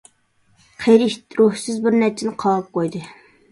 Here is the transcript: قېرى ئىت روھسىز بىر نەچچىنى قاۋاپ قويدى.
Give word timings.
قېرى 0.85 1.09
ئىت 1.11 1.37
روھسىز 1.41 1.79
بىر 1.85 1.99
نەچچىنى 1.99 2.35
قاۋاپ 2.47 2.75
قويدى. 2.79 3.07